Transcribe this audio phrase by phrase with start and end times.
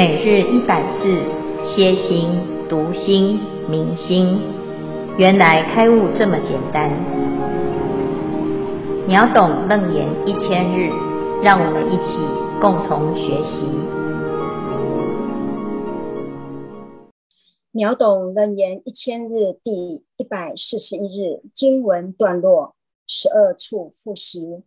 [0.00, 1.04] 每日一百字，
[1.62, 2.30] 歇心、
[2.70, 4.40] 读心、明心，
[5.18, 6.90] 原来开悟这么简单。
[9.06, 10.88] 秒懂楞严一千日，
[11.42, 12.16] 让我们一起
[12.62, 13.60] 共同学习。
[17.70, 22.74] 秒懂楞严一千日第一百四十一日经文段落
[23.06, 24.62] 十二处复习，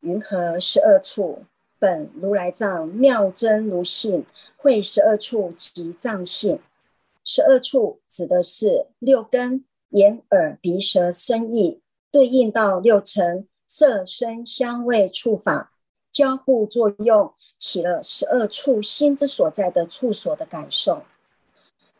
[0.00, 1.40] 云何十二处？
[1.80, 4.24] 本如来藏妙真如性，
[4.58, 6.58] 会十二处及藏性。
[7.24, 15.72] 十二处指的是六根眼耳鼻舌身意，对应到六尘色声香味触法
[16.10, 21.04] 交互作用，起了十二处心之所在的处所的感受。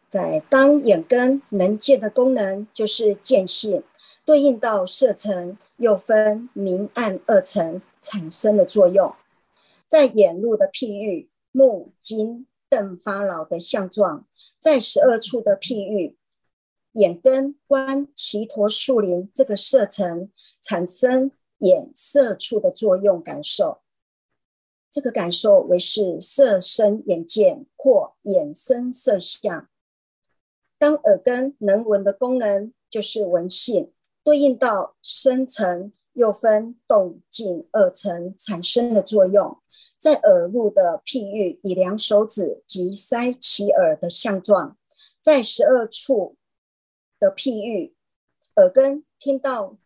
[0.09, 3.83] 在当眼根能见的功能，就是见性，
[4.25, 9.15] 对应到色尘，又分明暗二层产生的作用。
[9.87, 14.27] 在眼入的譬喻，目睛瞪发老的相状；
[14.59, 16.17] 在十二处的譬喻，
[16.93, 23.81] 眼根观只陀树林这个色尘，产生眼色处的作用感受。
[24.91, 29.69] 这个感受为是色身眼见或眼声色相。
[30.79, 33.93] 当耳根能闻的功能，就是闻性，
[34.25, 39.61] 对应到声尘，又分动静二层产生的作用。
[39.99, 44.77] 在耳入的譬喻，以两手指及塞其耳的相状；
[45.21, 46.37] 在十二处
[47.19, 47.97] 的譬喻，
[48.55, 49.77] 耳根听到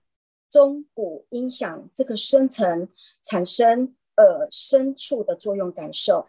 [0.51, 2.89] 钟鼓音响这个深层，
[3.23, 6.29] 产生耳深处的作用感受。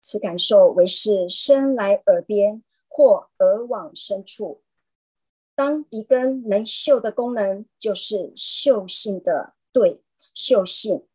[0.00, 4.62] 此感受为是声来耳边或耳往深处。
[5.54, 10.02] 当鼻根能嗅的功能，就是嗅性的对
[10.34, 11.06] 嗅性。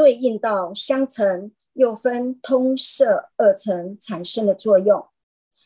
[0.00, 5.06] 对应到香尘，又分通色二层产生的作用。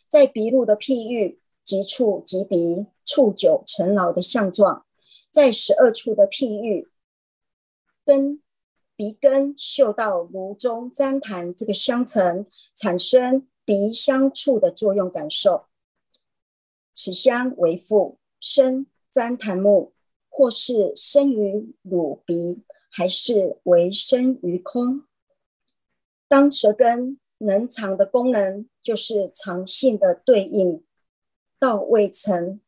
[0.08, 4.84] 在鼻入的譬喻，即触即鼻，触久成牢的相状；
[5.30, 6.90] 在十二处的譬喻，
[8.04, 8.42] 根
[8.96, 12.44] 鼻根嗅到炉中粘痰这个香尘，
[12.74, 15.66] 产生鼻香触的作用感受。
[16.92, 19.92] 此香为复生粘痰木，
[20.28, 22.64] 或是生于乳鼻。
[22.96, 25.02] 还是为生于空。
[26.28, 30.84] 当舌根能藏的功能，就是藏性的对应
[31.58, 32.60] 到味尘，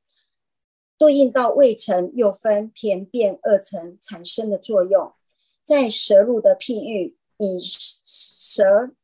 [0.99, 5.15] 对应到味尘又分甜变二层产生的作用。
[5.63, 8.97] 在舌入的譬喻，以舌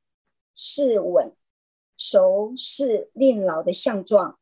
[0.56, 1.32] 是稳，
[1.96, 4.40] 熟是令老的相状。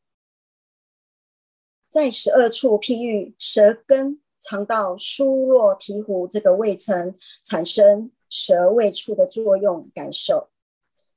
[1.91, 4.23] 在十二处譬喻，舌根。
[4.41, 7.15] 尝到酥若醍醐这个味层，
[7.45, 10.49] 产生舌味触的作用感受。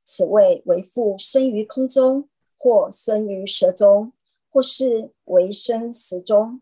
[0.03, 4.11] 此味为复生于空中，或生于舌中，
[4.51, 6.61] 或是为生食中。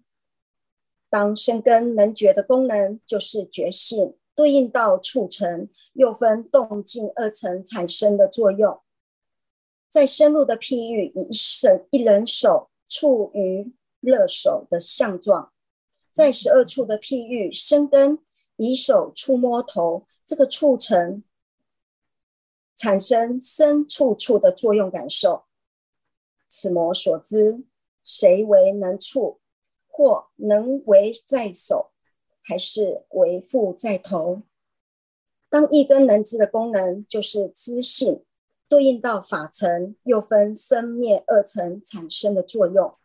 [1.09, 8.79] 当生根能觉的功能，就是觉性，对应到触尘，又分动静二层产生的作用。
[9.89, 15.50] 在深入的譬喻，以手一人手触于乐手的相状。
[16.13, 18.19] 在十二处的譬喻，生根
[18.57, 21.23] 以手触摸头，这个触尘
[22.75, 25.45] 产生生触触的作用感受。
[26.49, 27.63] 此摩所知，
[28.03, 29.39] 谁为能触，
[29.87, 31.91] 或能为在手，
[32.41, 34.41] 还是为父在头？
[35.49, 38.23] 当一根能知的功能，就是知性，
[38.67, 42.95] 对应到法尘，又分生灭二层产生的作用。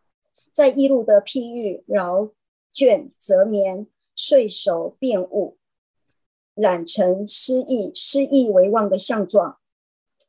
[0.51, 2.31] 在一路的譬喻，饶。
[2.77, 5.57] 倦则眠，睡熟便悟，
[6.53, 9.57] 染成失意，失意为妄的相状。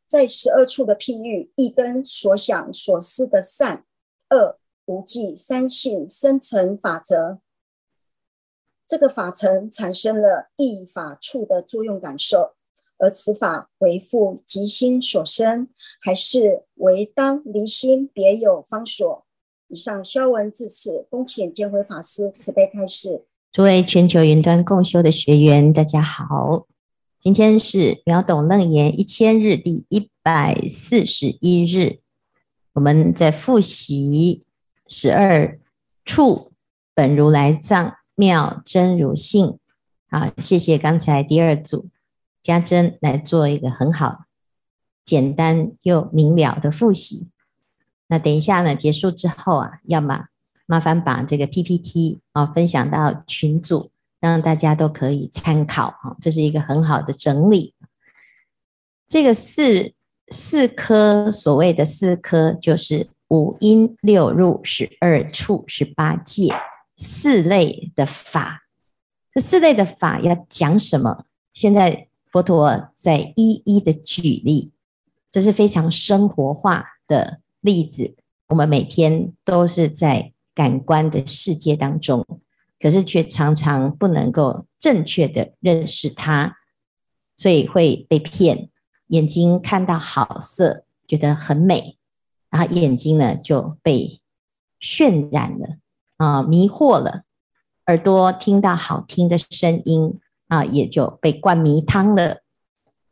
[0.06, 3.84] 在十二处的譬喻，一根所想所思的善
[4.30, 7.40] 恶无记三性生成法则，
[8.86, 12.54] 这个法尘产生了意法处的作用感受，
[12.96, 15.68] 而此法为复即心所生，
[16.00, 19.26] 还是为当离心别有方所？
[19.68, 23.26] 以上修文至此，恭请见辉法师慈悲开示。
[23.52, 26.66] 诸位全球云端共修的学员，大家好，
[27.20, 32.00] 今天是秒懂楞严一千日第一百四十一日，
[32.72, 34.46] 我们在复习
[34.86, 35.60] 十二
[36.02, 36.52] 处
[36.94, 39.58] 本如来藏妙真如性。
[40.10, 41.88] 好，谢谢刚才第二组
[42.40, 44.24] 家珍来做一个很好、
[45.04, 47.28] 简单又明了的复习。
[48.08, 50.26] 那等一下呢，结束之后啊，要么
[50.66, 53.90] 麻烦把这个 PPT 啊分享到群组，
[54.20, 57.74] 让大家都可以参考啊，这是一个很好的整理。
[59.06, 59.92] 这个四
[60.30, 66.52] 四科，所谓的四科，就是五阴六入、十二处、十八界
[66.96, 68.64] 四类的法。
[69.32, 71.24] 这四类的法要讲什么？
[71.54, 74.72] 现在佛陀在一一的举例，
[75.30, 78.16] 这是非常生活化的例子。
[78.48, 82.26] 我们每天都是在感官的世界当中，
[82.80, 86.56] 可是却常常不能够正确的认识它，
[87.36, 88.70] 所以会被骗。
[89.08, 91.96] 眼睛看到好色，觉得很美，
[92.50, 94.20] 然后眼睛呢就被
[94.80, 95.76] 渲染了
[96.18, 97.22] 啊，迷惑了；
[97.86, 100.18] 耳朵听到好听的声音
[100.48, 102.42] 啊，也就被灌迷汤了。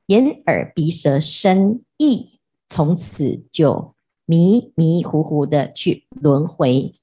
[0.07, 2.39] 眼耳鼻舌身意，
[2.69, 3.95] 从此就
[4.27, 6.95] 迷迷糊糊的去轮回。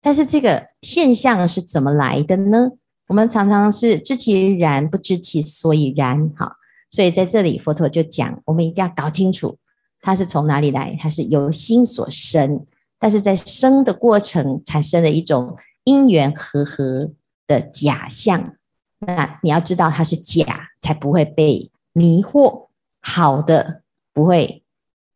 [0.00, 2.70] 但是这个现象是怎么来的呢？
[3.08, 6.30] 我们常常是知其然，不知其所以然。
[6.30, 6.56] 哈。
[6.90, 9.58] 所以在这里，佛陀就讲，我们一定要搞清楚，
[10.00, 12.64] 它是从哪里来，它是由心所生，
[13.00, 17.10] 但是在生的过程产生了一种因缘和合
[17.48, 18.54] 的假象。
[19.00, 22.68] 那你要知道它是假，才不会被迷惑；
[23.00, 24.62] 好的不会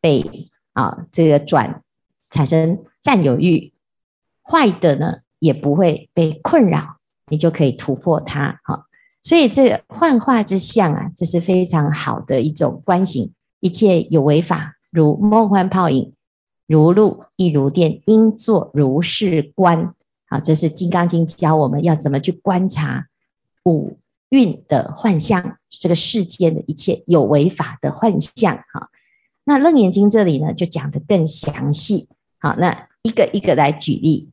[0.00, 0.47] 被
[0.78, 1.82] 啊这个转
[2.30, 3.72] 产生占有欲，
[4.42, 8.60] 坏的呢也不会被困扰，你就可以突破它。
[8.62, 8.86] 哈。
[9.20, 13.32] 所以这个幻化之相啊，这是非常好的一种观行。
[13.60, 16.12] 一切有为法，如梦幻泡影，
[16.68, 19.92] 如露亦如电，应作如是观。
[20.26, 23.08] 好，这是《金刚经》教我们要怎么去观察
[23.64, 23.98] 五
[24.28, 28.56] 蕴的幻象，这个世间的一切有为法的幻象。
[28.72, 28.88] 哈，
[29.48, 32.06] 那《楞严经》这里呢，就讲得更详细。
[32.38, 34.28] 好，那一个一个来举例。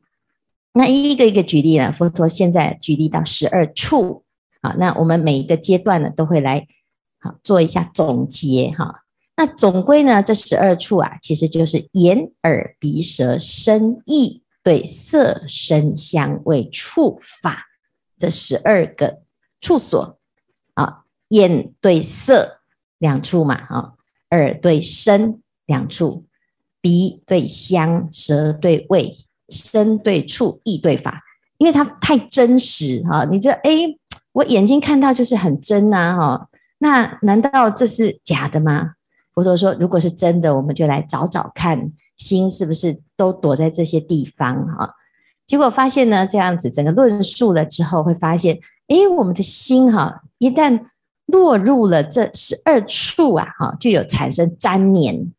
[0.74, 4.24] 那一个一个举例呢，佛陀现在举例到十二处。
[4.60, 6.68] 好，那我们每一个阶段呢，都会来
[7.18, 9.04] 好做一下总结哈。
[9.38, 17.64] 那总归呢，这十二处啊，其实就是眼、耳、鼻、舌、身、意对色、声、香、味、触、法
[18.18, 19.22] 这十二个
[19.62, 20.18] 处所
[20.74, 21.04] 啊。
[21.30, 22.60] 眼对色
[22.98, 23.95] 两处嘛，哈；
[24.30, 26.24] 耳对声两处，
[26.80, 29.16] 鼻对香，舌对味，
[29.48, 31.22] 身对触，意对法。
[31.58, 33.98] 因为它太真实哈，你这诶
[34.32, 38.92] 我眼睛看到就是很真呐，哈，那难道这是假的吗？
[39.32, 44.94] 佛陀说，如果是真的，我们就来找找看，心是不是都躲在这些地方哈？
[45.46, 48.58] 结果发现呢，这样子整个论述了之后，会发现，
[48.88, 50.78] 诶，我们的心哈，一旦
[51.26, 55.32] 落入了这十二处啊，哈，就有产生粘黏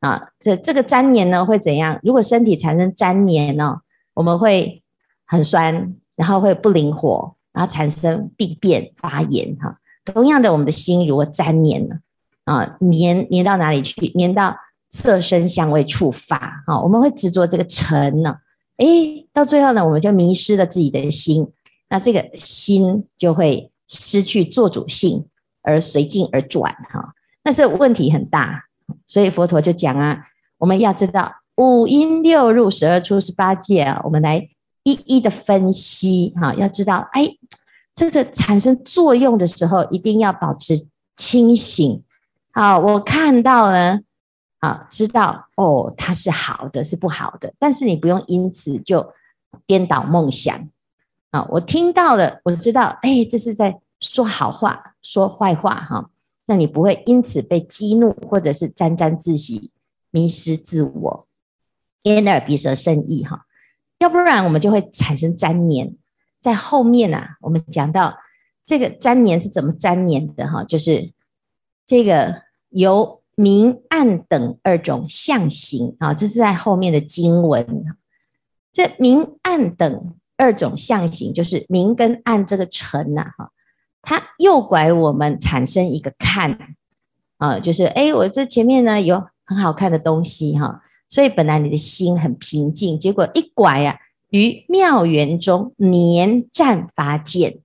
[0.00, 0.30] 啊。
[0.38, 1.98] 这这个粘黏呢，会怎样？
[2.02, 3.80] 如果身体产生粘黏呢，
[4.14, 4.82] 我们会
[5.26, 7.34] 很酸，然后会不灵活。
[7.54, 12.00] 然后产生病变发炎哈，同样的，我们的心如果粘黏了
[12.42, 14.10] 啊，黏黏到哪里去？
[14.16, 14.56] 黏到
[14.90, 18.38] 色声香味触发啊，我们会执着这个尘呢，
[18.78, 21.46] 诶，到最后呢，我们就迷失了自己的心，
[21.88, 25.26] 那这个心就会失去作主性，
[25.62, 28.64] 而随境而转哈，那这问题很大，
[29.06, 30.26] 所以佛陀就讲啊，
[30.58, 34.48] 我们要知道五阴六入十二出十八界啊，我们来。
[34.86, 37.26] 一一的分析哈，要知道，哎，
[37.94, 40.74] 这个产生作用的时候，一定要保持
[41.16, 42.02] 清醒。
[42.52, 44.00] 好，我看到了，
[44.58, 49.10] 啊，知道哦，它是好的，是不好的，但是你不用因此就
[49.66, 50.68] 颠倒梦想。
[51.34, 56.08] 啊，我听到了，我知道，哎，这是在说好话，说坏话哈，
[56.46, 59.72] 那你不会因此被激怒，或者是沾沾自喜，
[60.12, 61.26] 迷失自我。
[62.04, 63.46] 眼耳鼻舌身意哈。
[63.98, 65.96] 要不然我们就会产生粘黏，
[66.40, 68.16] 在后面啊，我们讲到
[68.64, 71.12] 这个粘黏是怎么粘黏的哈，就是
[71.84, 77.84] 这个由明暗等二种相形啊，这是在后面的经文。
[78.72, 83.50] 这明暗等二种象形，就是明跟暗这个尘呐哈，
[84.02, 86.58] 它诱拐我们产生一个看
[87.38, 90.82] 啊，就是哎，我这前面呢有很好看的东西哈。
[91.08, 93.96] 所以本来你的心很平静，结果一拐啊，
[94.30, 97.58] 于妙缘中黏湛发见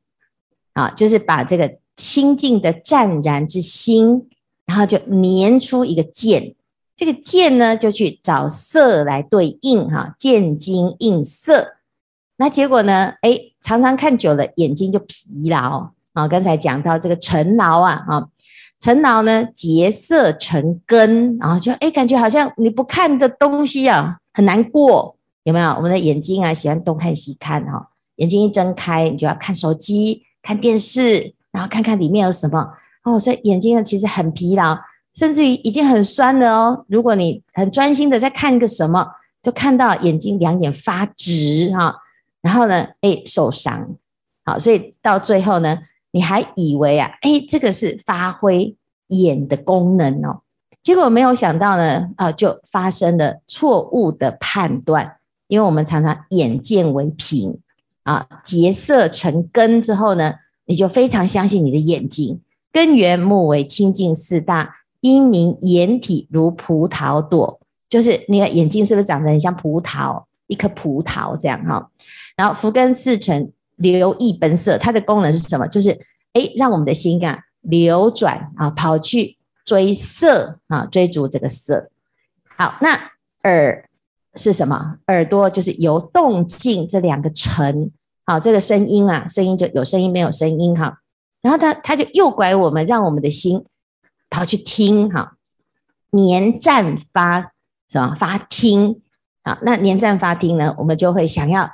[0.74, 4.30] 啊，就是把这个清净的湛然之心，
[4.66, 6.54] 然后就粘出一个见，
[6.96, 11.78] 这个见呢就去找色来对应哈，见精应色。
[12.40, 16.26] 那结果呢，哎，常常看久了，眼睛就疲劳啊。
[16.26, 18.28] 刚才讲到这个尘劳啊，啊。
[18.80, 25.72] 尘劳呢，结色成根，然后就哎，感觉好像你不看的东西啊，很难过，有没有？
[25.72, 32.70] 我们的眼睛啊，喜欢东看西看哈、眼睛一睁开，你就要看手机、看电视，然后看看里面有什么
[33.04, 34.78] 哦，所以眼睛呢，其实很疲劳，
[35.14, 36.86] 甚至于已经很酸了哦。
[36.88, 39.06] 如果你很专心的在看个什么，
[39.44, 41.94] 就看到眼睛两眼发直哈，
[42.42, 43.96] 然后呢，哎，受伤，
[44.46, 45.80] 好，所以到最后呢，
[46.12, 48.76] 你还以为啊，哎，这个是发挥
[49.08, 50.42] 眼的功能哦，
[50.82, 55.18] 结果没有想到呢，啊，就发生了错误的判断，
[55.48, 57.60] 因为我们常常眼见为凭。
[58.04, 60.34] 啊，结色成根之后呢，
[60.66, 62.42] 你就非常相信你的眼睛，
[62.72, 67.60] 根源目为清净四大，因明眼体如葡萄朵。
[67.88, 71.92] 就是你的眼睛是不是长得很像葡萄，一颗葡萄这样哈？
[72.40, 75.68] 然后福根四尘流意奔色，它的功能是什么？
[75.68, 75.90] 就是
[76.32, 81.90] 诶，让我们的心啊流转啊，跑去追色啊，追逐这个色。
[82.58, 82.98] 好，那
[83.44, 83.90] 耳
[84.36, 85.00] 是什么？
[85.08, 87.92] 耳朵就是由动静这两个尘，
[88.24, 91.00] 好，这个声音啊，声音就有声音没有声音哈。
[91.42, 93.66] 然后它它就诱拐我们，让我们的心
[94.30, 95.36] 跑去听哈，
[96.12, 97.52] 黏占发。
[97.90, 98.16] 什么？
[98.16, 99.02] 发听
[99.44, 100.74] 好，那黏占发听呢？
[100.78, 101.70] 我们就会想要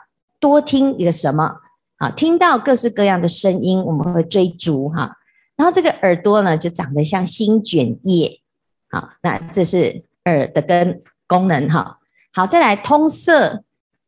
[0.49, 1.57] 多听一个什么
[1.97, 2.09] 啊？
[2.11, 5.17] 听到各式各样的声音，我们会追逐哈。
[5.55, 8.41] 然后这个耳朵呢，就长得像新卷叶
[8.89, 9.15] 啊。
[9.21, 11.99] 那这是耳的根功能哈。
[12.31, 13.63] 好，再来通色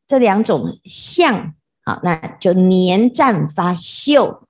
[0.06, 1.54] 这两种相
[1.84, 4.44] 啊，那就黏占发嗅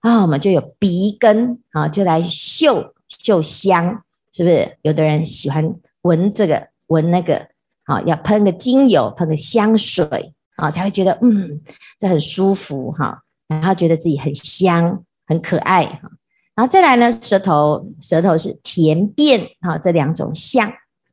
[0.00, 0.22] 啊。
[0.22, 4.78] 我们就有鼻根啊，就来嗅嗅香，是不是？
[4.82, 6.68] 有的人喜欢闻这个。
[6.88, 7.48] 闻那个
[7.84, 11.60] 啊，要喷个精油，喷个香水啊，才会觉得嗯，
[11.98, 16.10] 这很舒服哈，然后觉得自己很香，很可爱哈。
[16.54, 20.72] 然后再来呢，舌头，舌头是甜变啊，这两种相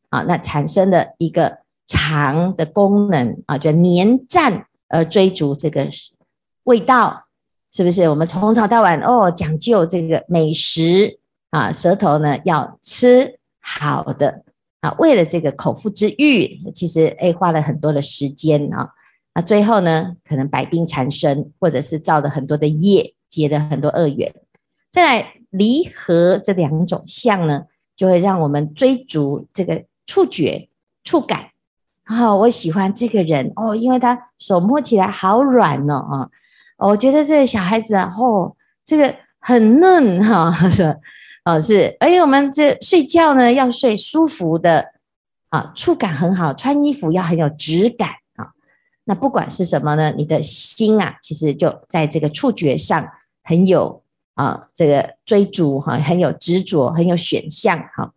[0.10, 5.90] 啊，那产生的一个尝的功能啊，就黏占而追逐这个
[6.66, 7.26] 味道，
[7.72, 8.08] 是不是？
[8.10, 11.18] 我们从早到晚哦，讲究这个美食
[11.50, 14.44] 啊，舌头呢要吃好的。
[14.82, 18.90] 啊，为了这个口腹之欲，其实诶花了很多的时间啊。
[19.34, 24.34] 那最后呢，可能百病缠身，或者是造了很多的业，结了很多恶缘。
[24.92, 27.64] 再来离合这两种相呢，
[27.96, 30.68] 就会让我们追逐这个触觉、
[31.04, 31.48] 触感。
[32.04, 36.90] 啊，我喜欢这个人哦，因为他手摸起来好软哦啊。
[36.90, 40.54] 我觉得这个小孩子啊，哦，这个很嫩哈。
[41.46, 44.92] 哦，是，而且我们这睡觉呢，要睡舒服的
[45.50, 48.10] 啊，触感很好，穿衣服要很有质感。
[49.04, 53.08] 那不管是什么呢，你的心啊，其实就在这个触觉上
[53.44, 54.04] 很有
[54.36, 58.14] 啊，这个追逐哈，很有执着，很有选项哈。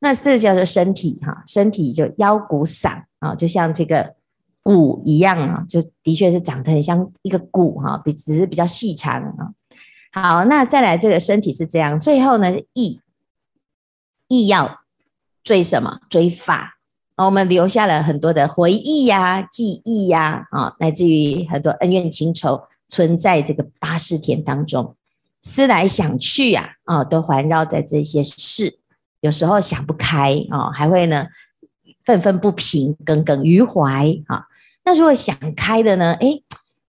[0.00, 4.16] 那这叫做身体哈，身体就腰骨嗓啊，就像这个
[4.62, 9.52] 鼓一样啊，就的确是长得很像一个鼓哈，比只是比较细长啊。
[10.12, 13.00] 好，那再来这个身体是这样，最后呢，意
[14.28, 14.80] 意要
[15.42, 16.00] 追什么？
[16.10, 16.73] 追法。
[17.16, 24.96] 我们留下了很多的回忆呀、啊、记忆呀，啊，来自于很多恩怨情仇存在这个八识田当中，
[25.42, 28.78] 思来想去呀，啊，都环绕在这些事。
[29.20, 31.26] 有时候想不开啊，还会呢
[32.04, 34.46] 愤愤不平、耿耿于怀啊。
[34.84, 36.14] 那如果想开的呢？
[36.14, 36.42] 诶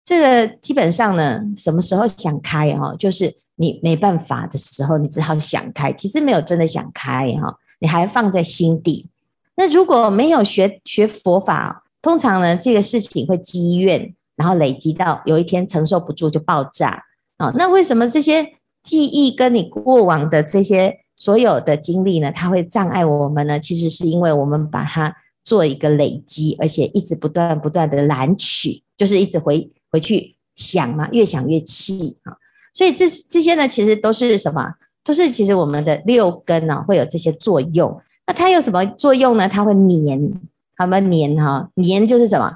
[0.05, 2.95] 这个基本上呢，什么时候想开哈？
[2.97, 5.93] 就是你没办法的时候，你只好想开。
[5.93, 9.09] 其实没有真的想开哈，你还放在心底。
[9.57, 17.05] 那如果没有学学佛法，通常呢，这个事情会积怨，然后累积到有一天承受不住就爆炸
[17.37, 17.53] 啊。
[17.57, 23.61] 那为什么这些记忆跟你过往的这些所有的经历呢，它会障碍我们呢？
[23.61, 29.71] 其实是因为我们把它做一个累积，而且一直不断不断的揽取，就是一直回。
[29.93, 32.33] 回去想嘛，越想越气啊！
[32.73, 34.67] 所以这这些呢，其实都是什么？
[35.05, 37.95] 都是其实我们的六根呢、啊，会有这些作用。
[38.33, 39.49] 它有什么作用呢？
[39.49, 40.33] 它会黏，
[40.77, 42.53] 它们黏哈，黏就是什么？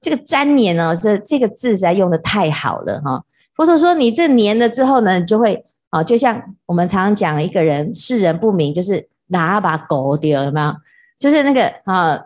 [0.00, 3.24] 这个粘黏呢，是这个字实在用得太好了哈。
[3.54, 10.74] 佛陀说，你这黏了之后呢，你就会啊，就像我们常常讲一个人世人不明，就是喇叭狗丢有没有？
[11.18, 12.20] 就是那个啊。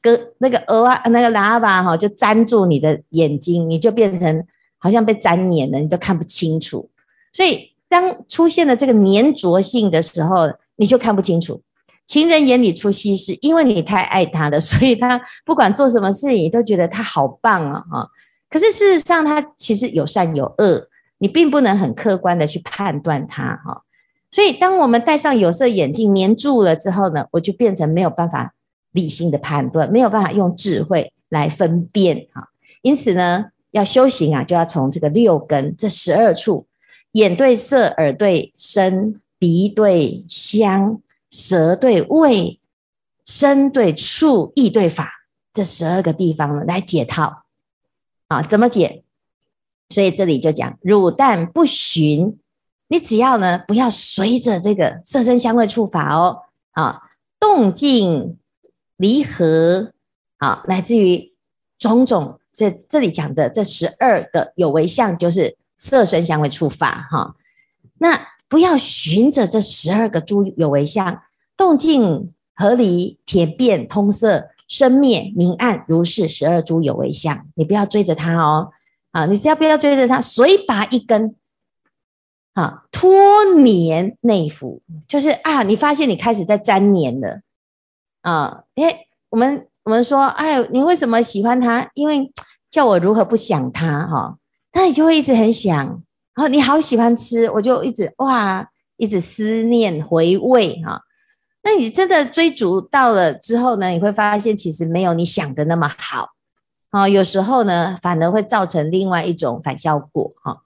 [0.00, 4.44] 跟那个鹅啊，那个喇叭哈，就粘住你的眼睛，你就变成
[4.76, 6.90] 好像被粘黏了，你都看不清楚。
[7.32, 10.46] 所以当出现了这个粘着性的时候，
[10.76, 11.62] 你就看不清楚。
[12.06, 18.08] 情人眼里出西施，因为你太爱他了， 所以他不管做什么事情，你都觉得他好棒啊哈。
[18.48, 23.82] 可是事实上，他其实有善有恶，你并不能很客观的去判断他哈。
[24.30, 28.54] 所以当我们戴上有色眼镜粘住了之后呢，我就变成没有办法。
[28.94, 36.68] 理性的判断没有办法用智慧来分辨哈，因此呢，要修行啊，就要从这个六根这十二处，
[37.10, 41.00] 眼对色，耳对声，鼻对香，
[41.34, 42.60] 舌对味、
[43.24, 47.42] 身对触、意对法这十二个地方来解套
[48.28, 48.40] 啊？
[48.40, 49.02] 怎么解？
[49.90, 52.38] 所以这里就讲汝但不循，
[52.86, 57.02] 你只要呢不要随着这个色声香味触法哦啊，
[57.40, 58.38] 动静
[58.96, 59.92] 离合
[60.38, 61.34] 啊，来自于
[61.80, 67.34] 种种这这里讲的这十二个有为相，就是色声香味触法哈、
[67.98, 71.20] 那不要循着这十二个诸有为相，
[71.56, 78.70] 动静合离、田变通色、生灭明暗，如是十二诸有为相，你不要追着它哦。
[79.10, 81.34] 啊，你只要不要追着它，随拔一根，
[82.52, 87.40] 啊，脱黏内伏，就是啊，你发现你开始在粘黏了，
[88.20, 91.90] 啊，诶，我们我们说，哎，你为什么喜欢它？
[91.94, 92.32] 因为
[92.70, 94.06] 叫我如何不想它？
[94.06, 94.38] 哈、
[94.74, 96.03] 那你就会一直很想，
[96.34, 101.00] 然后你好喜欢吃，我就一直哇，一直思念回味哈、
[101.62, 106.30] 那你真的追逐到了之后呢，你会发现其实没有你想的那么好。
[106.90, 110.60] 啊，有时候呢，反而会造成另外一种反效果哈。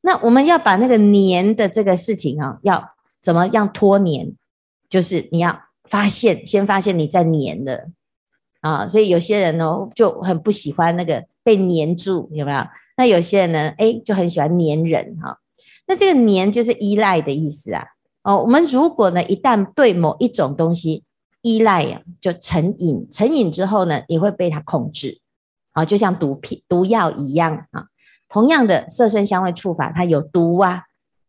[0.00, 4.34] 那我们要把那个黏的这个事情啊，要怎么样脱黏？
[4.88, 7.88] 就是你要发现，先发现你在黏的
[8.60, 8.88] 啊。
[8.88, 12.58] 所以有些人呢就很不喜欢那个被黏住，有没有？
[12.96, 15.38] 那有些人呢，哎，就很喜欢黏人哈。
[15.86, 17.84] 那这个黏就是依赖的意思啊。
[18.22, 21.04] 哦，我们如果呢一旦对某一种东西
[21.42, 25.20] 依赖呀，就成瘾，成瘾之后呢，你会被它控制。
[25.72, 27.84] 啊，就像毒品、毒药一样啊。
[28.28, 30.84] 同样的色身香味触法，它有毒啊。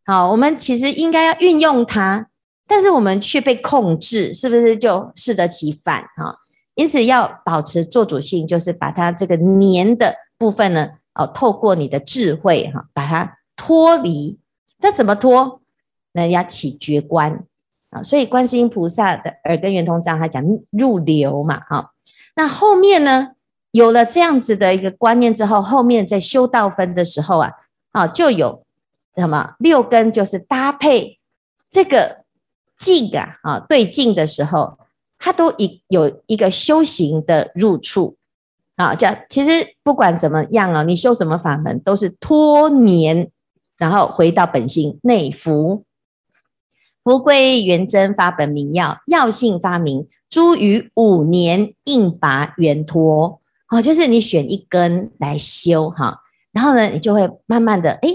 [0.06, 2.28] 好，我们其实应该要运用它，
[2.66, 6.34] 但是我们却被控制，是不是就适得其反啊？
[6.76, 14.40] 因此要保持做主性，就是把它这个黏的部分呢，哦，透过你的智慧哈，把它脱离。
[14.80, 15.62] 这怎么脱？
[16.12, 17.46] 那要起觉观
[17.90, 18.02] 啊。
[18.04, 21.92] 所以观世音菩萨的耳根圆通章，他讲入流嘛，哈。
[22.36, 23.32] 那后面呢？
[23.72, 27.52] 有了这样子的一个观念之后，后面在修道分的时候啊，
[27.92, 28.64] 啊，就有
[29.16, 31.20] 什么六根，就是搭配
[31.70, 32.24] 这个
[32.78, 34.80] 境啊，啊，对境的时候，
[35.20, 38.16] 它都一有一个修行的入处
[38.78, 43.30] 啊，叫其实不管怎么样啊，你修什么法门，都是脱年，
[43.78, 45.84] 然后回到本性内伏，
[47.04, 53.42] 伏归元真发本名药，药性发明，诸余五年应拔圆脱。
[53.70, 56.22] 哦，就是你选一根来修哈，
[56.54, 58.10] 然后呢，你就会慢慢的，哎，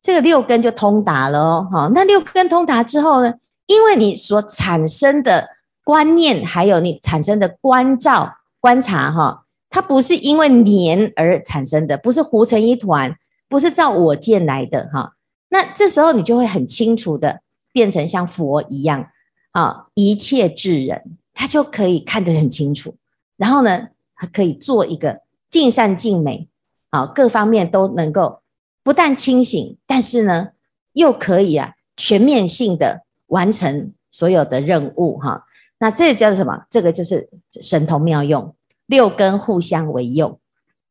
[0.00, 1.68] 这个六根就通达了哦。
[1.70, 3.34] 哈，那六根通达之后呢，
[3.66, 5.50] 因为你所产生的
[5.84, 9.43] 观念，还有你产生的观照、观察哈，
[9.74, 13.12] 它不是因为黏而产生的，不是糊成一团，
[13.48, 15.14] 不是照我见来的哈。
[15.48, 17.40] 那这时候你就会很清楚的
[17.72, 19.08] 变成像佛一样
[19.50, 22.94] 啊，一切智人，他就可以看得很清楚。
[23.36, 26.48] 然后呢，它可以做一个尽善尽美，
[26.90, 28.42] 啊，各方面都能够
[28.84, 30.50] 不但清醒，但是呢，
[30.92, 35.44] 又可以啊全面性的完成所有的任务哈。
[35.80, 36.64] 那这叫做什么？
[36.70, 37.28] 这个就是
[37.60, 38.54] 神通妙用，
[38.86, 40.38] 六根互相为用。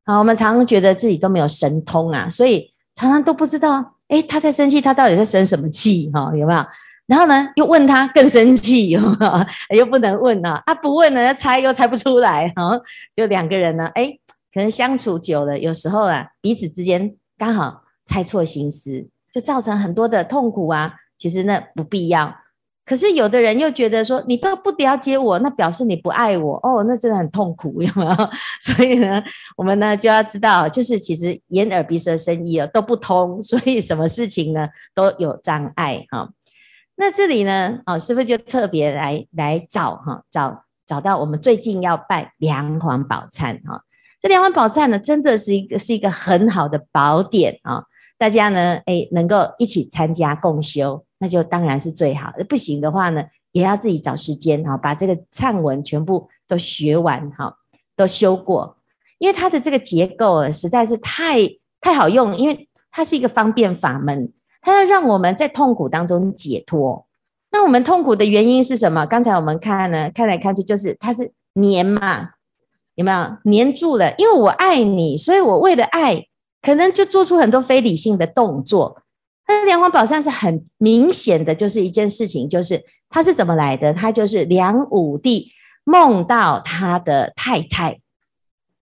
[0.05, 6.09] 好，我们常常觉得自己都没有神通啊，所以常常都不知道，哎，他在生气，他到底在生什么气？
[6.13, 6.65] 哈，有没有？
[7.05, 8.89] 然后呢，又问他更生气，
[9.75, 12.79] 又不能问啊，啊不问呢，猜又猜不出来，哈，
[13.15, 14.17] 就两个人呢，哎，
[14.53, 20.95] 可能相处久了，有时候啊，彼此之间刚好猜错心思，就造成很多的痛苦啊。
[21.17, 22.35] 其实那不必要，
[22.85, 28.15] 可是有的人又觉得说，你都不了解我，那表示你不爱我，哦，那真的很痛苦， 有没有？
[28.61, 29.23] 所以呢，
[29.55, 36.29] 我们呢就要知道，就是其实眼耳鼻舌身意啊都不通，所以什么事情呢都有障碍，哈。
[36.95, 43.81] 那这里呢，哦，师父就特别来来找哈，找找到我们最近要拜梁皇宝忏哈。
[44.21, 47.85] 这梁皇宝忏呢，真的是一个是一个很好的宝典啊。
[48.17, 52.33] 大家呢，哎，能够一起参加共修，那就当然是最好。
[52.49, 57.55] 不行的话呢，也要自己找时间哈，把这个忏文全部都学完哈，
[57.95, 58.75] 都修过。
[59.19, 61.39] 因为它的这个结构实在是太
[61.79, 64.33] 太好用，因为它是一个方便法门。
[64.61, 67.07] 它要让我们在痛苦当中解脱。
[67.53, 69.05] 那我们痛苦的原因是什么？
[69.05, 72.31] 刚才我们看呢，看来看去就是它是黏嘛，
[72.95, 74.13] 有没有黏住了？
[74.17, 76.25] 因为我爱你，所以我为了爱，
[76.61, 79.02] 可能就做出很多非理性的动作。
[79.61, 83.93] 那梁皇宝忏是很明显的，就是一件事情，就是他是怎么来的？
[83.93, 85.51] 他就是梁武帝
[85.83, 87.99] 梦到他的太太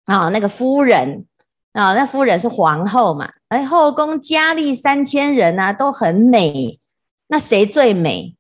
[0.05, 1.25] 啊，那个夫人。
[1.73, 3.29] 啊、那夫人是皇后嘛？
[3.49, 6.79] 哎，后宫佳丽三千人啊，都很美。
[7.27, 8.35] 那谁最美？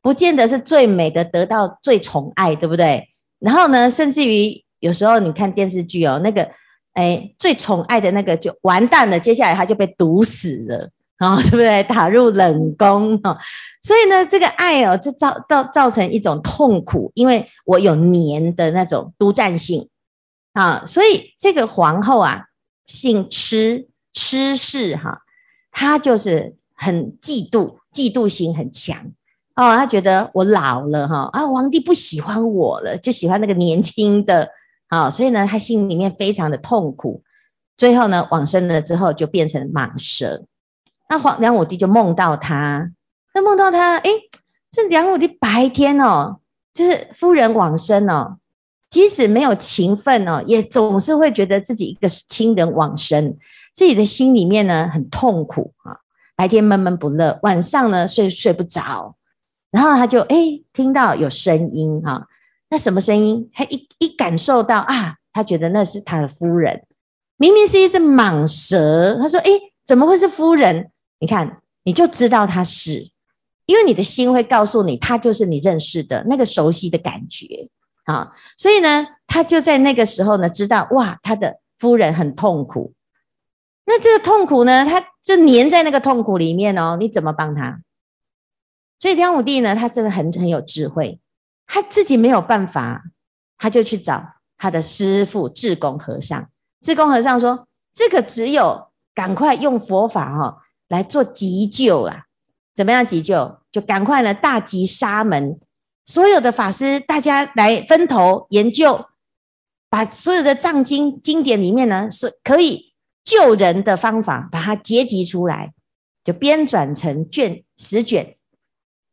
[0.00, 3.10] 不见得是最美的，得到最宠爱，对不对？
[3.38, 6.48] 然后呢，甚至于有时候你看电视剧哦，那个
[6.94, 10.88] 哎最宠爱的那个就完蛋了，接下来他就被毒死了，
[11.20, 11.82] 啊、哦， 对不对？
[11.84, 13.36] 打入冷宫啊、
[13.82, 19.86] 所以呢，这个爱哦，就造造造成一种痛苦，因为我有黏的那种独占性
[20.54, 22.46] 啊，所以这个皇后啊，
[22.86, 25.20] 姓郗，郗氏哈，
[25.70, 28.96] 她就是很嫉妒，嫉妒心很强。
[29.56, 34.48] 哦，她觉得我老了哈啊，皇帝不喜欢我了，就喜欢那个年轻的
[34.88, 37.22] 啊，所以呢，她心里面非常的痛苦。
[37.76, 40.44] 最后呢，往生了之后就变成蟒蛇。
[41.10, 42.88] 那皇梁武帝就梦到他，
[43.34, 44.10] 那梦到他，哎，
[44.70, 46.38] 这梁武帝白天哦，
[46.72, 48.38] 就是夫人往生哦，
[48.88, 53.36] 即使没有情分哦，也总是会觉得自己一个亲人往生，
[53.74, 55.98] 自己的心里面呢很痛苦啊。
[56.36, 59.16] 白天闷闷不乐，晚上呢睡睡不着。
[59.72, 60.36] 然后他就哎
[60.72, 62.24] 听到有声音哈，
[62.70, 63.50] 那什么声音？
[63.52, 66.86] 他一一感受到啊，他觉得那是他的夫人，
[67.36, 69.18] 明明是一只蟒蛇。
[69.20, 69.50] 他说：“哎，
[69.84, 70.90] 怎么会是夫人？
[71.20, 73.12] 你看，你就知道他是，
[73.66, 77.68] 因为你的心会告诉你，他就是你认识的那个熟悉的感觉
[78.04, 78.32] 啊。
[78.58, 82.94] 所以呢，他就在那个时候呢，知道哇，他的夫人很痛苦。
[83.84, 86.96] 那这个痛苦呢，他就黏在那个痛苦里面哦。
[86.98, 87.80] 你怎么帮他？”
[88.98, 91.20] 所以梁武帝呢，他真的很很有智慧，
[91.66, 93.02] 他自己没有办法，
[93.58, 96.48] 他就去找他的师父智公和尚。
[96.82, 100.58] 智公和尚说：“这个只有赶快用佛法、哦、
[100.90, 102.24] 来做急救啊！
[102.74, 103.58] 怎么样急救？
[103.72, 105.58] 就赶快呢大集沙门，
[106.04, 109.06] 所有的法师大家来分头研究，
[109.88, 112.92] 把所有的藏经经典里面呢是可以
[113.24, 115.72] 救人的方法，把它结集出来，
[116.22, 118.36] 就编纂成卷十卷。”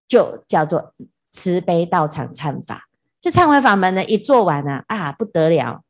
[0.10, 0.94] 就叫做
[1.34, 2.88] 慈悲道场忏法，
[3.20, 5.84] 这忏悔法门呢，一做完呢，啊，不得了，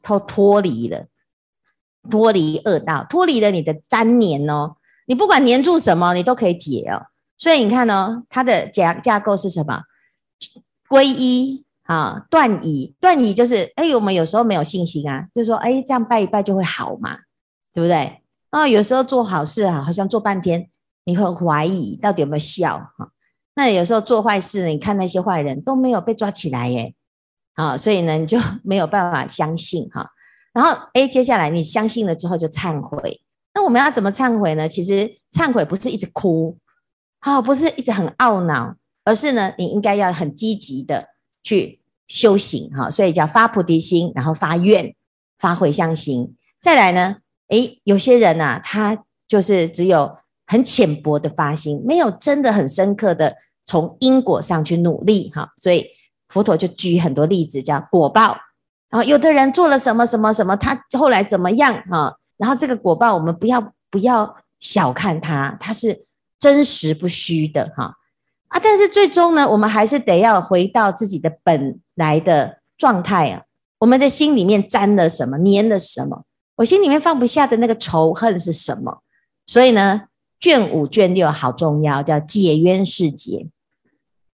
[0.00, 1.08] 都脱离了，
[2.08, 4.76] 脱离恶道，脱离了你的粘黏哦。
[5.08, 7.06] 你不管黏住什么，你都可以解哦。
[7.38, 9.82] 所以你看哦，它的架架构是什么？
[10.86, 17.16] 皈依啊，断疑，断疑就是，哎，我们有时候没有信心啊，就是说，哎，这样拜一拜就会好嘛，
[17.72, 18.20] 对不对？
[18.50, 20.68] 啊，有时候做好事啊，好像做半天，
[21.04, 23.10] 你会怀疑到底有没有效哈。
[23.54, 26.94] 那有时候做坏事，你看那些坏人都没有被抓起来耶，
[27.54, 30.10] 啊，所以呢，你就 没有办法相信哈。
[30.52, 33.22] 然后，诶，接下来你相信了之后就忏悔。
[33.58, 34.68] 那我们要怎么忏悔呢？
[34.68, 36.56] 其实忏悔不是一直哭，
[37.18, 41.08] 好，不是一直很懊恼，而是呢，你应该要很积极的
[41.42, 42.88] 去修行哈。
[42.88, 44.94] 所以叫发菩提心，然后发愿，
[45.40, 46.36] 发回向心。
[46.60, 47.16] 再来呢，
[47.48, 50.16] 诶，有些人呐，他就是只有
[50.46, 53.34] 很浅薄的发心，没有真的很深刻的。
[53.66, 55.84] 从因果上去努力哈，所以
[56.28, 58.38] 佛陀就举很多例子，叫果报。
[58.88, 62.16] 然后有的人做了什么什么什么，他后来怎么样哈？
[62.38, 66.06] 然后这个果报，我们不要不要小看它，它是
[66.40, 67.94] 真实不虚的哈
[68.48, 68.60] 啊！
[68.62, 73.42] 但是最终呢，我们还是得要回到自己的本来的状态啊。
[73.78, 76.24] 我们的心里面沾了什么，粘了什么？
[76.56, 79.02] 我心里面放不下的那个仇恨是什么？
[79.46, 80.02] 所以呢，
[80.40, 83.46] 卷五卷六好重要，叫解冤释结。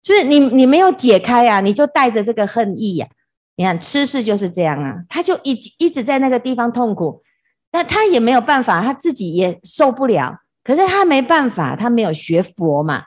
[0.03, 3.13] 就是你，你没有解开啊，你就带着这个恨意呀、啊。
[3.57, 7.23] 你看，吃事就是这样啊，他就一一直在那个地方痛苦，
[7.73, 10.41] 那他也没有办法，他自己也受不了。
[10.65, 13.03] 可是他没办法，他没有学佛嘛，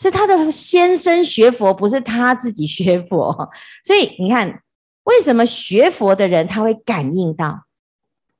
[0.00, 3.50] 是他的先生学佛，不是他自己学佛。
[3.84, 4.62] 所以你看，
[5.04, 7.64] 为什么学佛的人他会感应到？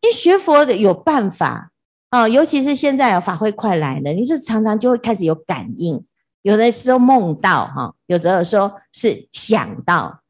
[0.01, 1.71] 因为学佛的有办法
[2.09, 6.05] 啊，尤其是现在法会快来了，你就常常就会开始有感应。
[6.43, 10.21] 有的时候梦到哈，有的时候是想到，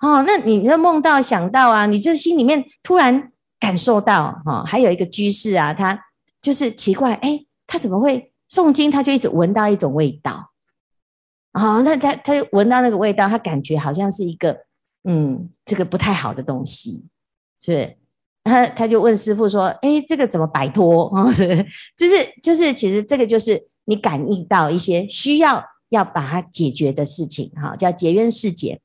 [0.00, 3.31] 哦，那你的梦到想到啊，你就心里面突然
[3.62, 5.96] 感受到哈，还有一个居士啊，他
[6.40, 10.50] 就是奇怪，哎，他怎么会诵经，他就一直闻到一种味道，
[11.52, 14.64] 啊，那他他就闻到那个味道，他感觉好像是一个
[15.04, 17.06] 嗯，这个不太好的东西，
[17.62, 17.96] 是？
[18.42, 21.30] 他他就问师傅说，哎，这个怎么摆脱啊？
[21.96, 23.70] 就是就是，其实这个就是。
[23.84, 28.80] 你感应到一些需要要把它解决的事情，哈，叫结冤释结。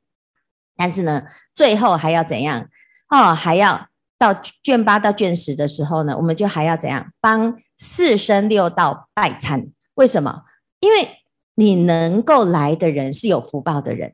[0.76, 1.22] 但是呢，
[1.54, 2.68] 最后还要怎样？
[3.10, 7.12] 哦，还要到卷八到卷十的时候呢，我们就还要怎样？
[7.22, 9.70] 帮四生六道拜忏。
[9.96, 10.44] 为什么？
[10.80, 11.10] 因为
[11.56, 14.14] 你能够来的人是有福报的人，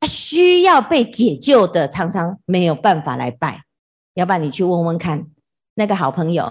[0.00, 3.62] 他需要被解救的，常常没有办法来拜。
[4.14, 5.26] 要不然你去问问看
[5.74, 6.44] 那个好朋友，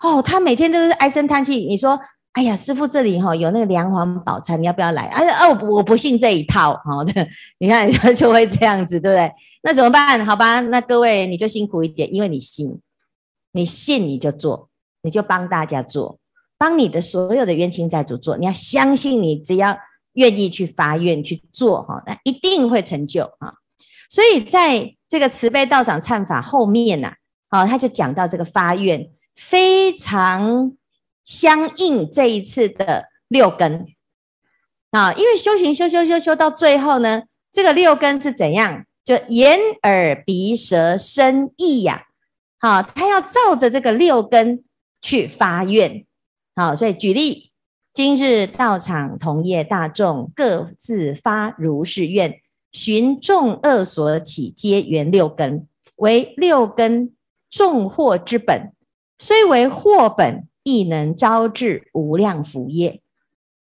[0.00, 1.66] 哦，他每天都是唉声叹气。
[1.66, 2.00] 你说。
[2.32, 5.02] 哎呀，师父这里哈有那个梁皇宝忏，你要不要来？
[5.06, 9.32] 哎呀，哦，我不信这一套，哈， 对，你看就会这样子，对不对？
[9.62, 10.24] 那怎么办？
[10.24, 12.80] 好吧，那各位你就辛苦一点，因为你信，
[13.52, 14.68] 你信你就做，
[15.02, 16.18] 你就帮大家做，
[16.56, 18.36] 帮你的所有的冤亲债主做。
[18.36, 19.76] 你要相信，你只要
[20.12, 23.54] 愿意去发愿去做，哈，那一定会成就啊。
[24.08, 27.12] 所以在这个慈悲道场忏法后面呐，
[27.48, 30.72] 好，他就讲到这个发愿非常。
[31.30, 33.86] 相应这一次的六根
[34.90, 38.84] 啊，因为修行修修修修到最后呢，这个六根是怎样？
[39.04, 42.06] 就眼耳鼻舌身意呀，
[42.58, 44.64] 好，他要照着这个六根
[45.00, 46.04] 去发愿，
[46.56, 47.52] 好，所以举例，
[47.94, 52.40] 今日道场同业大众各自发如是愿，
[52.72, 57.14] 寻众恶所起，皆缘六根，为六根
[57.48, 58.72] 众祸之本，
[59.16, 60.48] 虽为祸本。
[60.62, 63.00] 亦能招致无量福业。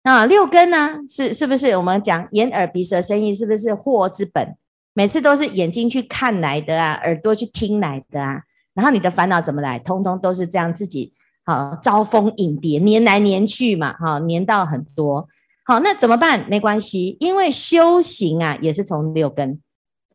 [0.03, 1.01] 那六根呢？
[1.09, 3.35] 是是不是我们讲眼耳鼻舌身意？
[3.35, 4.57] 是不是祸之本？
[4.95, 8.43] 每次都是眼睛去看来的啊，耳朵去听来的啊。
[8.73, 9.79] 然后你的烦恼怎么来？
[9.79, 11.12] 通通都是这样自己
[11.45, 15.29] 好招蜂引蝶，黏来黏去嘛，好黏到很多。
[15.64, 16.47] 好，那怎么办？
[16.49, 19.61] 没关系，因为修行啊，也是从六根。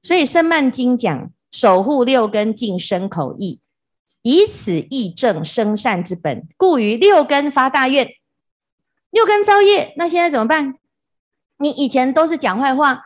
[0.01, 3.59] 所以《僧曼经》讲守护六根，净身口意。
[4.25, 8.09] 以此义正生善之本，故于六根发大愿。
[9.11, 10.73] 六根造业，那现在怎么办？
[11.59, 13.03] 你以前都是讲坏话，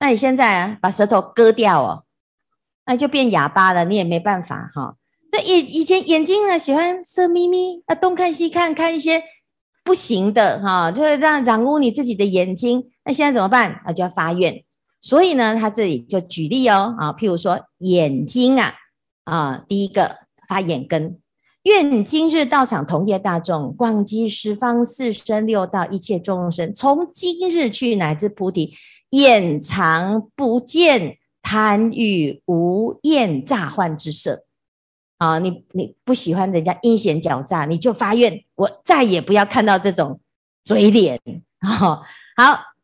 [0.00, 2.04] 那你现在啊，把舌头割掉哦，
[2.84, 4.96] 那就变哑巴了，你也没办法哈。
[5.32, 9.22] 那以以前眼睛呢，喜欢色眯眯，啊，东看西看，看一些
[9.82, 12.90] 不行的哈，就会这样染污你自己的眼睛。
[13.06, 13.80] 那现在怎么办？
[13.86, 14.62] 啊，就要发愿。
[15.00, 18.74] 所以呢，他这里就举例哦，啊，譬如说眼睛啊，
[19.24, 20.28] 啊，第一个。
[20.50, 21.16] 发眼根，
[21.62, 28.74] 愿今日道场同业大众，广集十方四生六道一切众生，从今日去乃至菩提，
[29.10, 34.44] 眼常不见贪欲无厌诈幻之色。
[35.18, 40.18] 啊，你你不喜欢人家阴险狡诈，你就发愿，我再也不要看到这种
[40.64, 41.20] 嘴脸。
[41.60, 42.02] 好，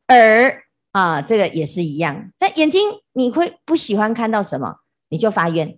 [0.07, 2.31] 耳啊，这个也是一样。
[2.39, 2.81] 在眼睛，
[3.15, 4.77] 你会不喜欢看到什么，
[5.09, 5.77] 你就发愿。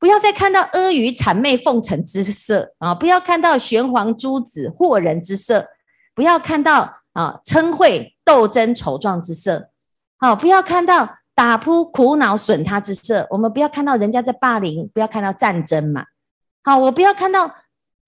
[0.00, 2.94] 不要再看到阿谀谄媚奉承之色啊！
[2.94, 5.68] 不要看到玄黄诸子惑人之色，
[6.14, 9.68] 不要看到啊嗔恚斗争丑状之色，
[10.16, 13.26] 好，不要看到打扑苦恼损他之色。
[13.30, 16.06] 我们不要看到人家在霸凌，不要看到战争嘛。
[16.64, 17.54] 好，我不要看到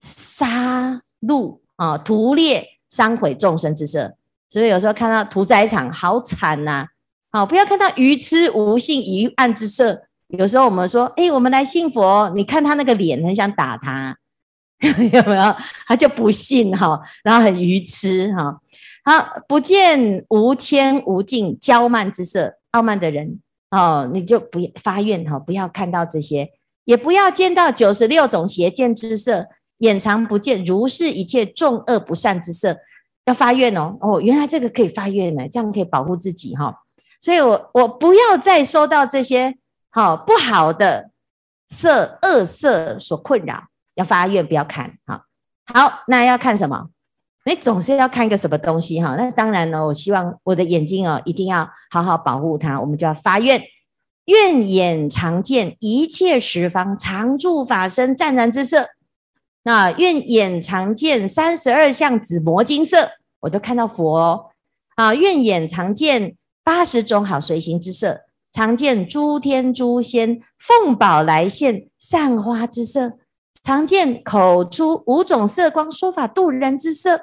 [0.01, 4.15] 杀戮啊屠猎伤毁众生之色。
[4.49, 6.87] 所以有时候看到屠宰场好惨呐！
[7.31, 10.03] 好，不要看到愚痴无信愚暗之色。
[10.37, 14.17] 有时候我们说，哎，我们来信佛，你看他那个脸，很想打他，
[14.81, 15.55] 有没有？
[15.85, 18.59] 他就不信哈，然后很愚痴哈。
[19.05, 26.51] 好，不见无谦无敬骄慢之色，傲慢的人哦，你就不发愿哈，不要看到这些，
[26.85, 29.45] 也不要见到九十六种邪见之色，
[29.79, 32.77] 眼常不见如是一切众恶不善之色，
[33.25, 33.97] 要发愿哦。
[34.01, 36.73] 哦，原来这个可以发愿呢，这样可以保护自己哈。
[37.19, 39.57] 所以我我不要再收到这些。
[39.95, 41.11] 好，不好的
[41.67, 44.97] 色恶色所困扰，要发愿不要看。
[45.05, 45.25] 好，
[45.65, 46.89] 好，那要看什么？
[47.45, 49.15] 你总是要看一个什么东西哈？
[49.15, 52.79] 那当然呢，我希望我的眼睛哦，一定要好好保护它。
[52.79, 53.61] 我们就要发愿，
[54.25, 58.87] 愿眼常见一切十方常住法身湛然之色。
[59.61, 64.45] 那愿眼常见三十二相紫磨金色，我都看到佛哦。
[64.95, 68.21] 啊，愿眼常见八十种好随行之色。
[68.53, 73.13] 常见诸天诸仙奉宝来现散花之色，
[73.63, 77.19] 常见口出五种色光说法度人之色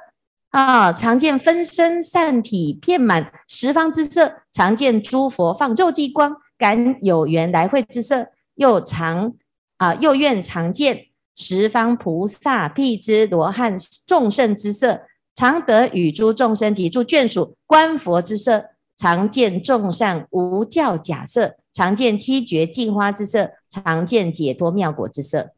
[0.50, 9.32] 啊，常见分身散体遍满十方之色，常见诸佛放肉髻光感有缘来会之色，又常
[9.76, 15.02] 啊又愿常见十方菩萨辟支罗汉众圣之色，
[15.36, 18.64] 常得与诸众生及诸眷属观佛之色。
[19.00, 25.52] 常见众善无教假色，常见七绝净花之色，常见解脱妙果之色，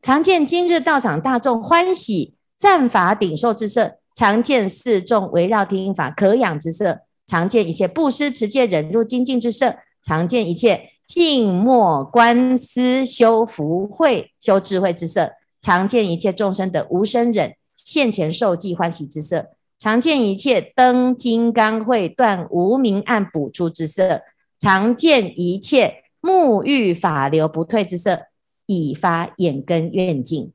[0.00, 19.46] 常见今日道场大众欢喜赞法顶受之色，常见四众围绕听法可养之色，常见一切布施持戒忍辱精进之色，常见一切静默观思修福慧修智慧之色，常见一切众生的无生忍现前受记欢喜之色。
[19.78, 24.22] 常见一切灯金刚会断无明暗补出之色，
[24.58, 28.26] 常见一切沐浴法流不退之色，
[28.66, 30.52] 以发眼根愿境。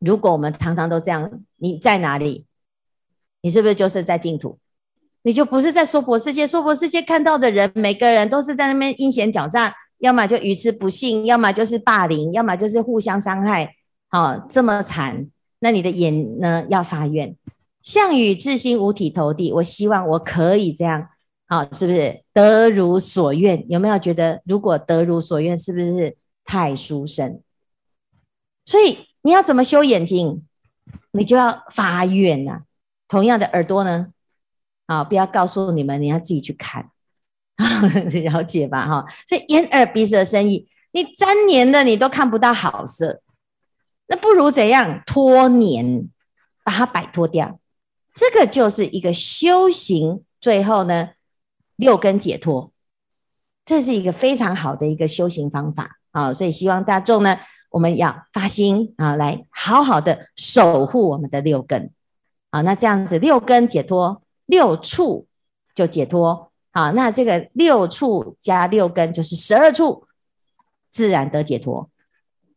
[0.00, 2.44] 如果我们常常都这样，你在哪里？
[3.40, 4.58] 你是不是就是在净土？
[5.22, 6.46] 你就不是在娑婆世界。
[6.46, 13.74] 娑婆世界看到的人，每个人都是在那边阴险狡诈，要么就愚痴不信，要么就是霸凌，要么就是互相伤害。
[14.08, 15.28] 好、哦，这么惨，
[15.60, 16.64] 那你的眼呢？
[16.68, 17.36] 要发愿，
[17.82, 19.52] 向与至心五体投地。
[19.52, 21.08] 我希望我可以这样，
[21.46, 23.64] 好、是不是得如所愿？
[23.70, 27.40] 有没有觉得，如果得如所愿，是不是太殊胜？
[28.64, 30.44] 所以你要怎么修眼睛？
[31.12, 32.60] 你就要发愿呐、
[33.08, 34.08] 同样的耳朵呢？
[34.86, 36.90] 啊，不要告诉你们，你要自己去看，
[38.12, 38.86] 了解吧？
[38.86, 43.22] 哈，所以眼耳鼻舌身意，你粘黏的你都看不到好色，
[44.06, 46.08] 那不如怎样脱黏，
[46.64, 47.58] 把它摆脱掉。
[48.18, 51.10] 这个就是一个修行，最后呢，
[51.76, 52.72] 六根解脱，
[53.64, 56.34] 这是一个非常好的一个修行方法啊。
[56.34, 57.38] 所以希望大众呢，
[57.70, 61.92] 我们要发心啊，来好好的守护我们的六根。
[62.50, 64.20] 好，那这样子六根解脱。
[64.46, 65.26] 六处
[65.74, 70.08] 就解脱，好，那这个六处加六根就是十二处，
[70.90, 71.90] 自然得解脱。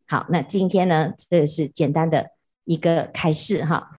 [0.08, 2.32] 好，那今天呢，这是简单的
[2.63, 3.89] 一个开示哈。